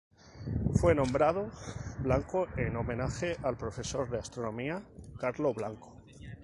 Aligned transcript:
Fue 0.77 0.95
nombrado 0.95 1.51
Blanco 1.99 2.47
en 2.57 2.75
homenaje 2.75 3.37
al 3.43 3.55
profesor 3.55 4.09
de 4.09 4.17
astronomía 4.17 4.81
"Carlo 5.19 5.53
Blanco". 5.53 5.95